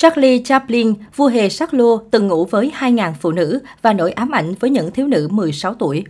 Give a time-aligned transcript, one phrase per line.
[0.00, 4.30] Charlie Chaplin, vua hề sắc lô, từng ngủ với 2.000 phụ nữ và nổi ám
[4.30, 6.04] ảnh với những thiếu nữ 16 tuổi.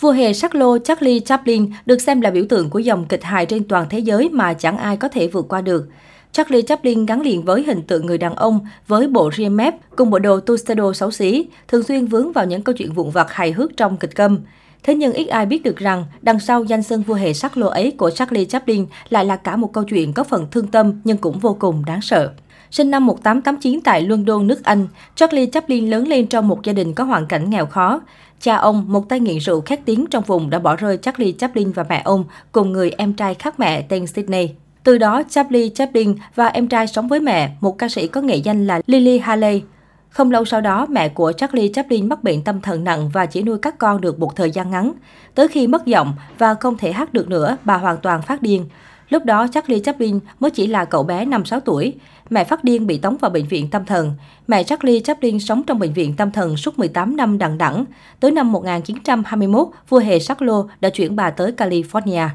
[0.00, 3.46] Vua hề sắc lô Charlie Chaplin được xem là biểu tượng của dòng kịch hài
[3.46, 5.88] trên toàn thế giới mà chẳng ai có thể vượt qua được.
[6.32, 10.10] Charlie Chaplin gắn liền với hình tượng người đàn ông với bộ ria mép cùng
[10.10, 13.52] bộ đồ tuxedo xấu xí, thường xuyên vướng vào những câu chuyện vụn vặt hài
[13.52, 14.38] hước trong kịch câm.
[14.82, 17.66] Thế nhưng ít ai biết được rằng, đằng sau danh xưng vua hề sắc lô
[17.66, 21.16] ấy của Charlie Chaplin lại là cả một câu chuyện có phần thương tâm nhưng
[21.16, 22.32] cũng vô cùng đáng sợ.
[22.74, 26.94] Sinh năm 1889 tại London, nước Anh, Charlie Chaplin lớn lên trong một gia đình
[26.94, 28.00] có hoàn cảnh nghèo khó.
[28.40, 31.72] Cha ông, một tay nghiện rượu khét tiếng trong vùng đã bỏ rơi Charlie Chaplin
[31.72, 34.50] và mẹ ông cùng người em trai khác mẹ tên Sydney.
[34.84, 38.36] Từ đó, Charlie Chaplin và em trai sống với mẹ, một ca sĩ có nghệ
[38.36, 39.62] danh là Lily Haley.
[40.10, 43.42] Không lâu sau đó, mẹ của Charlie Chaplin mắc bệnh tâm thần nặng và chỉ
[43.42, 44.92] nuôi các con được một thời gian ngắn.
[45.34, 48.66] Tới khi mất giọng và không thể hát được nữa, bà hoàn toàn phát điên.
[49.08, 51.94] Lúc đó Charlie Chaplin mới chỉ là cậu bé 5-6 tuổi.
[52.30, 54.12] Mẹ phát điên bị tống vào bệnh viện tâm thần.
[54.46, 57.84] Mẹ Charlie Chaplin sống trong bệnh viện tâm thần suốt 18 năm đằng đẵng.
[58.20, 62.28] Tới năm 1921, vua hề Charles đã chuyển bà tới California.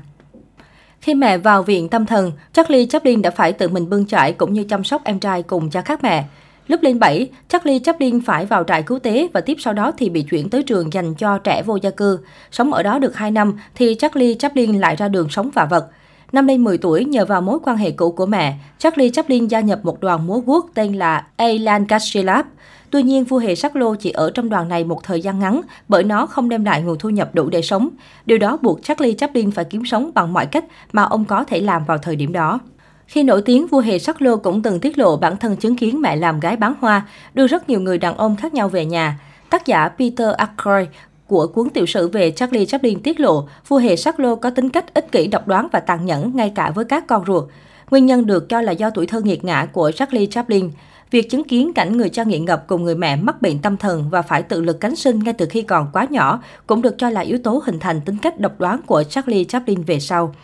[1.01, 4.53] Khi mẹ vào viện tâm thần, Charlie Chaplin đã phải tự mình bưng chải cũng
[4.53, 6.25] như chăm sóc em trai cùng cha khác mẹ.
[6.67, 10.09] Lúc lên 7, Charlie Chaplin phải vào trại cứu tế và tiếp sau đó thì
[10.09, 12.19] bị chuyển tới trường dành cho trẻ vô gia cư.
[12.51, 15.89] Sống ở đó được 2 năm thì Charlie Chaplin lại ra đường sống và vật.
[16.31, 19.59] Năm lên 10 tuổi, nhờ vào mối quan hệ cũ của mẹ, Charlie Chaplin gia
[19.59, 22.45] nhập một đoàn múa quốc tên là Alan Lab.
[22.91, 25.61] Tuy nhiên, vua hề sắc lô chỉ ở trong đoàn này một thời gian ngắn
[25.87, 27.89] bởi nó không đem lại nguồn thu nhập đủ để sống.
[28.25, 31.59] Điều đó buộc Charlie Chaplin phải kiếm sống bằng mọi cách mà ông có thể
[31.59, 32.59] làm vào thời điểm đó.
[33.07, 36.01] Khi nổi tiếng, vua hề sắc lô cũng từng tiết lộ bản thân chứng kiến
[36.01, 39.19] mẹ làm gái bán hoa, đưa rất nhiều người đàn ông khác nhau về nhà.
[39.49, 40.87] Tác giả Peter Ackroyd
[41.29, 44.69] của cuốn tiểu sử về Charlie Chaplin tiết lộ, vua hề sắc lô có tính
[44.69, 47.43] cách ích kỷ độc đoán và tàn nhẫn ngay cả với các con ruột.
[47.91, 50.71] Nguyên nhân được cho là do tuổi thơ nghiệt ngã của Charlie Chaplin.
[51.11, 54.09] Việc chứng kiến cảnh người cha nghiện ngập cùng người mẹ mắc bệnh tâm thần
[54.09, 57.09] và phải tự lực cánh sinh ngay từ khi còn quá nhỏ cũng được cho
[57.09, 60.35] là yếu tố hình thành tính cách độc đoán của Charlie Chaplin về sau.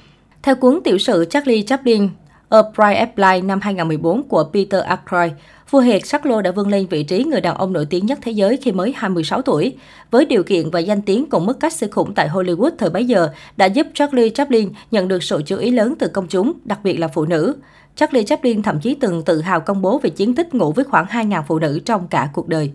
[0.44, 2.09] Theo cuốn tiểu sử Charlie Chaplin,
[2.50, 5.31] A Pride Apply năm 2014 của Peter Ackroyd,
[5.69, 8.31] vua hệt Charlo đã vươn lên vị trí người đàn ông nổi tiếng nhất thế
[8.31, 9.75] giới khi mới 26 tuổi.
[10.11, 13.06] Với điều kiện và danh tiếng cùng mức cách siêu khủng tại Hollywood thời bấy
[13.06, 16.79] giờ đã giúp Charlie Chaplin nhận được sự chú ý lớn từ công chúng, đặc
[16.83, 17.56] biệt là phụ nữ.
[17.95, 21.06] Charlie Chaplin thậm chí từng tự hào công bố về chiến tích ngủ với khoảng
[21.06, 22.72] 2.000 phụ nữ trong cả cuộc đời.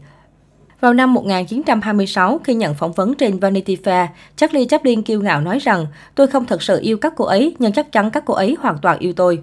[0.80, 4.06] Vào năm 1926, khi nhận phỏng vấn trên Vanity Fair,
[4.36, 7.72] Charlie Chaplin kiêu ngạo nói rằng, tôi không thật sự yêu các cô ấy, nhưng
[7.72, 9.42] chắc chắn các cô ấy hoàn toàn yêu tôi.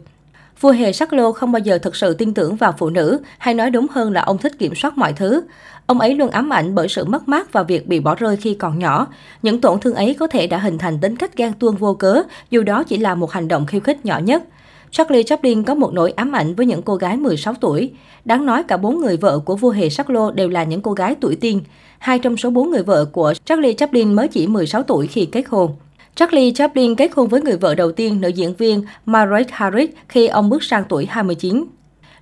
[0.61, 3.53] Vua hề sắc lô không bao giờ thực sự tin tưởng vào phụ nữ, hay
[3.53, 5.41] nói đúng hơn là ông thích kiểm soát mọi thứ.
[5.85, 8.53] Ông ấy luôn ám ảnh bởi sự mất mát và việc bị bỏ rơi khi
[8.53, 9.07] còn nhỏ.
[9.41, 12.23] Những tổn thương ấy có thể đã hình thành tính cách ghen tuông vô cớ,
[12.49, 14.43] dù đó chỉ là một hành động khiêu khích nhỏ nhất.
[14.91, 17.91] Charlie Chaplin có một nỗi ám ảnh với những cô gái 16 tuổi.
[18.25, 20.91] Đáng nói cả bốn người vợ của vua hề sắc lô đều là những cô
[20.91, 21.61] gái tuổi tiên.
[21.99, 25.43] Hai trong số bốn người vợ của Charlie Chaplin mới chỉ 16 tuổi khi kết
[25.47, 25.75] hôn.
[26.17, 30.27] Charlie Chaplin kết hôn với người vợ đầu tiên, nữ diễn viên Margaret Harris khi
[30.27, 31.65] ông bước sang tuổi 29.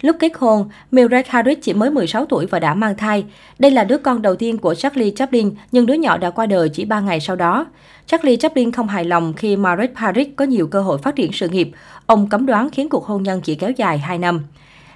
[0.01, 3.25] Lúc kết hôn, Margaret Harris chỉ mới 16 tuổi và đã mang thai.
[3.59, 6.69] Đây là đứa con đầu tiên của Charlie Chaplin, nhưng đứa nhỏ đã qua đời
[6.69, 7.65] chỉ 3 ngày sau đó.
[8.05, 11.49] Charlie Chaplin không hài lòng khi Margaret Harris có nhiều cơ hội phát triển sự
[11.49, 11.71] nghiệp.
[12.05, 14.41] Ông cấm đoán khiến cuộc hôn nhân chỉ kéo dài 2 năm.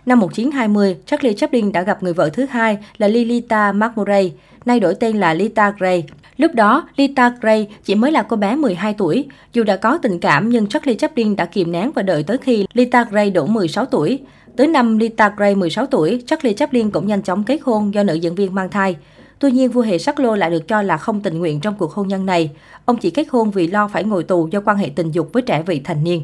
[0.06, 4.34] Năm 1920, Charlie Chaplin đã gặp người vợ thứ hai là Lilita McMurray,
[4.66, 6.04] nay đổi tên là Lita Gray.
[6.40, 9.28] Lúc đó, Lita Gray chỉ mới là cô bé 12 tuổi.
[9.54, 12.66] Dù đã có tình cảm nhưng Charlie Chaplin đã kìm nén và đợi tới khi
[12.74, 14.20] Lita Gray đủ 16 tuổi.
[14.58, 18.14] Tới năm Lita Gray 16 tuổi, Charlie Chaplin cũng nhanh chóng kết hôn do nữ
[18.14, 18.96] diễn viên mang thai.
[19.40, 21.94] Tuy nhiên, vua hề sắc lô lại được cho là không tình nguyện trong cuộc
[21.94, 22.52] hôn nhân này.
[22.86, 25.42] Ông chỉ kết hôn vì lo phải ngồi tù do quan hệ tình dục với
[25.42, 26.24] trẻ vị thành niên.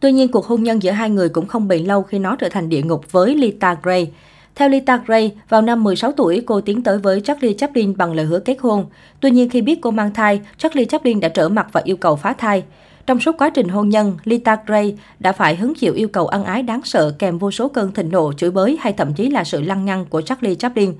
[0.00, 2.48] Tuy nhiên, cuộc hôn nhân giữa hai người cũng không bền lâu khi nó trở
[2.48, 4.10] thành địa ngục với Lita Gray.
[4.54, 8.26] Theo Lita Gray, vào năm 16 tuổi, cô tiến tới với Charlie Chaplin bằng lời
[8.26, 8.86] hứa kết hôn.
[9.20, 12.16] Tuy nhiên, khi biết cô mang thai, Charlie Chaplin đã trở mặt và yêu cầu
[12.16, 12.64] phá thai.
[13.06, 16.44] Trong suốt quá trình hôn nhân, Lita Gray đã phải hứng chịu yêu cầu ân
[16.44, 19.44] ái đáng sợ kèm vô số cơn thịnh nộ, chửi bới hay thậm chí là
[19.44, 20.94] sự lăng nhăng của Charlie Chaplin.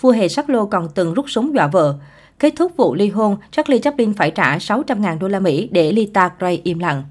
[0.00, 1.94] Vua hề sắc lô còn từng rút súng dọa vợ.
[2.38, 6.30] Kết thúc vụ ly hôn, Charlie Chaplin phải trả 600.000 đô la Mỹ để Lita
[6.38, 7.02] Gray im lặng.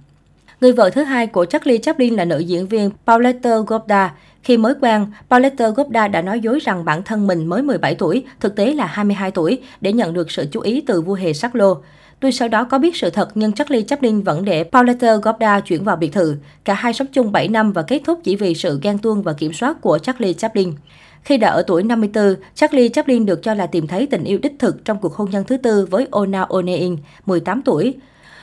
[0.61, 4.13] Người vợ thứ hai của Charlie Chaplin là nữ diễn viên Paulette Goddard.
[4.43, 8.25] Khi mới quen, Paulette Gobda đã nói dối rằng bản thân mình mới 17 tuổi,
[8.39, 11.55] thực tế là 22 tuổi, để nhận được sự chú ý từ vua hề sắc
[11.55, 11.77] lô.
[12.19, 15.83] Tuy sau đó có biết sự thật nhưng Charlie Chaplin vẫn để Paulette Gobda chuyển
[15.83, 16.35] vào biệt thự.
[16.63, 19.33] Cả hai sống chung 7 năm và kết thúc chỉ vì sự ghen tuông và
[19.33, 20.73] kiểm soát của Charlie Chaplin.
[21.23, 24.53] Khi đã ở tuổi 54, Charlie Chaplin được cho là tìm thấy tình yêu đích
[24.59, 27.93] thực trong cuộc hôn nhân thứ tư với Ona O'Neill, 18 tuổi.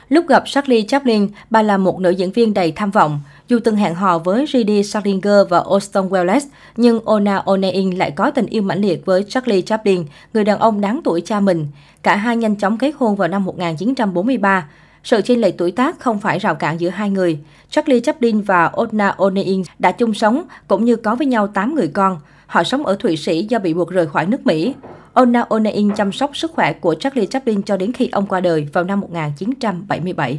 [0.09, 3.21] Lúc gặp Charlie Chaplin, bà là một nữ diễn viên đầy tham vọng.
[3.51, 4.83] Dù từng hẹn hò với J.D.
[4.83, 6.41] Salinger và Austin Welles,
[6.77, 10.05] nhưng Ona Onein lại có tình yêu mãnh liệt với Charlie Chaplin,
[10.35, 11.67] người đàn ông đáng tuổi cha mình.
[12.03, 14.69] Cả hai nhanh chóng kết hôn vào năm 1943.
[15.05, 17.39] Sự chênh lệch tuổi tác không phải rào cản giữa hai người.
[17.71, 21.89] Charlie Chaplin và Ona Onein đã chung sống cũng như có với nhau 8 người
[21.89, 22.19] con.
[22.47, 24.75] Họ sống ở Thụy Sĩ do bị buộc rời khỏi nước Mỹ.
[25.13, 28.69] Ona Onein chăm sóc sức khỏe của Charlie Chaplin cho đến khi ông qua đời
[28.73, 30.39] vào năm 1977.